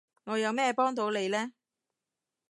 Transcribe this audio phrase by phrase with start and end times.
[0.23, 1.53] 我有咩幫到你呢？